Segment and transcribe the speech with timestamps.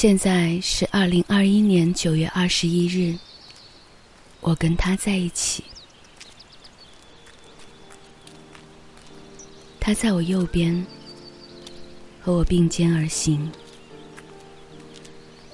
[0.00, 3.18] 现在是二零二一年九月二十一日，
[4.40, 5.64] 我跟他在一起。
[9.80, 10.86] 他在我右边，
[12.20, 13.50] 和我并肩而行。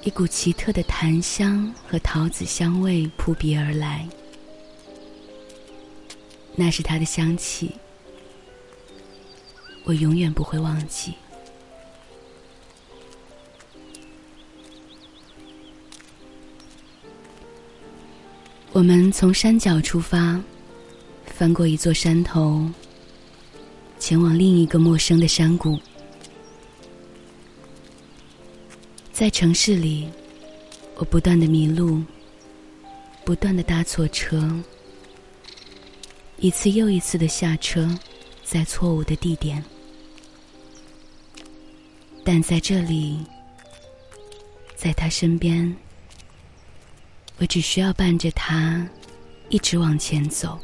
[0.02, 4.06] 一股奇特的檀香和桃子香味扑鼻而来，
[6.55, 7.74] 那是他的香气，
[9.84, 11.15] 我永远不会忘记。
[18.74, 20.42] 我们从山脚出发，
[21.27, 22.69] 翻过一座山头。
[24.01, 25.78] 前往另一个陌生的山谷，
[29.12, 30.09] 在城市里，
[30.96, 32.02] 我不断的迷路，
[33.24, 34.52] 不断的搭错车，
[36.38, 37.88] 一次又一次的下车，
[38.43, 39.65] 在错误的地点。
[42.24, 43.21] 但在这里，
[44.74, 45.73] 在他身边，
[47.38, 48.87] 我只需要伴着他，
[49.49, 50.59] 一直往前走。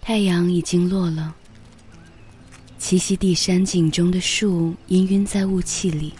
[0.00, 1.34] 太阳已经落了，
[2.80, 6.14] 栖息地山景中的树氤氲在雾气里，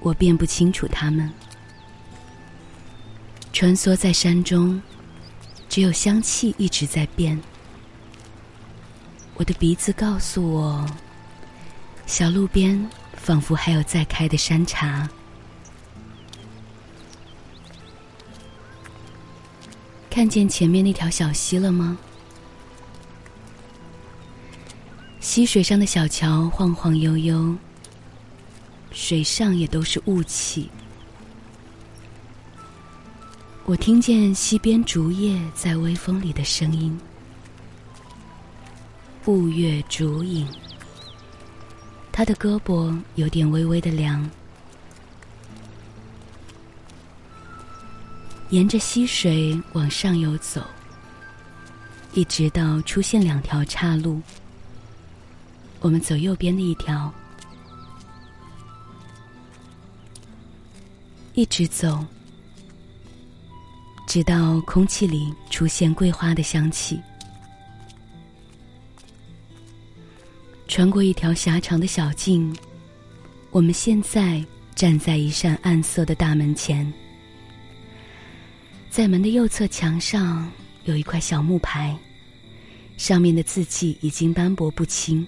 [0.00, 1.32] 我辨不清楚它们。
[3.52, 4.82] 穿梭在山中，
[5.72, 7.40] 只有香气一直在变。
[9.36, 10.86] 我的鼻子告诉我，
[12.04, 15.08] 小路边仿佛还有在开的山茶。
[20.10, 21.96] 看见前面那条小溪了吗？
[25.20, 27.56] 溪水上的小桥晃晃悠悠，
[28.90, 30.68] 水上也都是雾气。
[33.64, 36.98] 我听见溪边竹叶在微风里的声音，
[39.26, 40.46] 雾月竹影。
[42.10, 44.28] 他的胳膊有点微微的凉。
[48.50, 50.60] 沿着溪水往上游走，
[52.14, 54.20] 一直到出现两条岔路。
[55.80, 57.14] 我们走右边的一条，
[61.34, 62.04] 一直走，
[64.12, 67.00] 直到空气里出现桂花的香气。
[70.68, 72.54] 穿过一条狭长的小径，
[73.50, 76.92] 我们现在站在一扇暗色的大门前，
[78.90, 80.46] 在门的右侧墙上
[80.84, 81.96] 有一块小木牌，
[82.98, 85.26] 上面的字迹已经斑驳不清。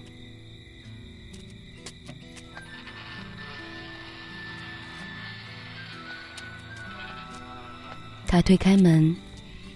[8.34, 9.14] 他推开门，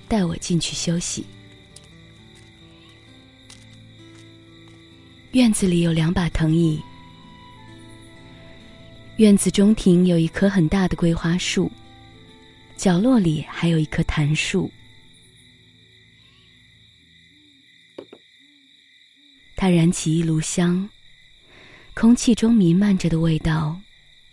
[0.09, 1.25] 带我进去休息。
[5.31, 6.83] 院子里有两把藤椅，
[9.19, 11.71] 院子中庭有一棵很大的桂花树，
[12.77, 14.69] 角落里还有一棵檀树。
[19.55, 20.91] 他燃起一炉香，
[21.95, 23.81] 空气中弥漫着的味道，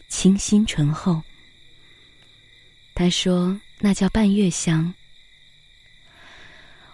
[0.10, 1.22] 清新醇厚。
[2.96, 3.60] 他说。
[3.78, 4.94] 那叫半月香。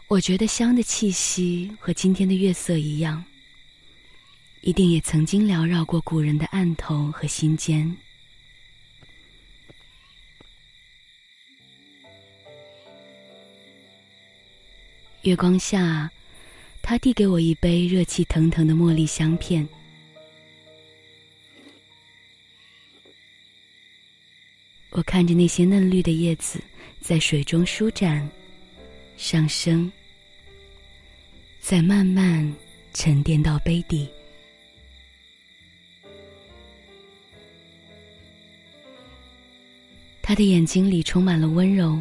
[0.07, 3.23] 我觉得香的气息和今天的月色一样，
[4.61, 7.95] 一定也曾经缭绕过古人的案头和心间。
[15.21, 16.11] 月光下，
[16.81, 19.69] 他递给我一杯热气腾腾的茉莉香片。
[24.91, 26.61] 我看着那些嫩绿的叶子
[26.99, 28.29] 在水中舒展、
[29.15, 29.89] 上升，
[31.61, 32.53] 再慢慢
[32.93, 34.09] 沉淀到杯底。
[40.21, 41.97] 他的眼睛里充满了温柔。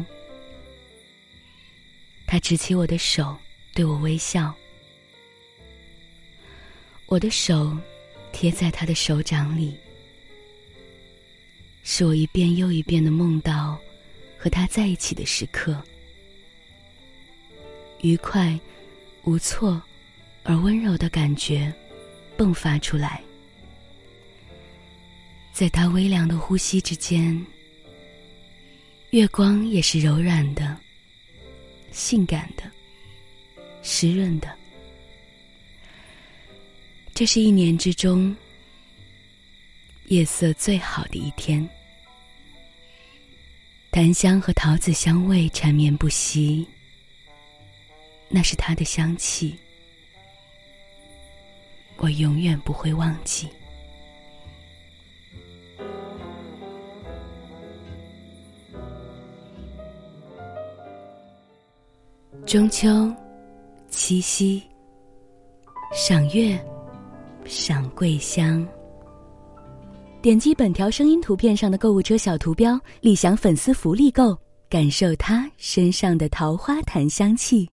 [2.27, 3.37] 他执起我的手，
[3.73, 4.53] 对我微笑。
[7.07, 7.77] 我的手
[8.33, 9.77] 贴在他的手掌里。
[11.83, 13.79] 是我一遍又一遍的梦到
[14.37, 15.81] 和他在一起的时刻，
[18.01, 18.59] 愉快、
[19.23, 19.81] 无措
[20.43, 21.73] 而温柔的感觉
[22.37, 23.21] 迸发出来，
[25.51, 27.45] 在他微凉的呼吸之间，
[29.09, 30.77] 月光也是柔软的、
[31.91, 32.63] 性感的、
[33.81, 34.49] 湿润的。
[37.13, 38.35] 这是一年之中。
[40.11, 41.65] 夜色最好的一天，
[43.91, 46.67] 檀香和桃子香味缠绵不息，
[48.27, 49.57] 那是它的香气，
[51.95, 53.47] 我永远不会忘记。
[62.45, 63.15] 中秋，
[63.89, 64.61] 七夕，
[65.93, 66.61] 赏月，
[67.45, 68.67] 赏桂香。
[70.21, 74.37] 点击本条声音图片上的购物车小图标，立享粉丝福利购，
[74.69, 77.67] 感受它身上的桃花檀香气。